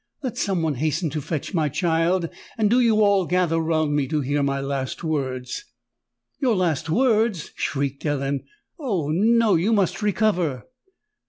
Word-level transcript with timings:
Let 0.23 0.35
some 0.35 0.63
one 0.63 0.73
hasten 0.73 1.11
to 1.11 1.21
fetch 1.21 1.53
my 1.53 1.69
child; 1.69 2.27
and 2.57 2.71
do 2.71 2.79
you 2.79 3.03
all 3.03 3.27
gather 3.27 3.59
round 3.59 3.95
me, 3.95 4.07
to 4.07 4.21
hear 4.21 4.41
my 4.41 4.59
last 4.59 5.03
words!" 5.03 5.63
"Your 6.39 6.55
last 6.55 6.89
words!" 6.89 7.51
shrieked 7.55 8.07
Ellen: 8.07 8.45
"Oh! 8.79 9.09
no—you 9.09 9.71
must 9.73 10.01
recover!" 10.01 10.63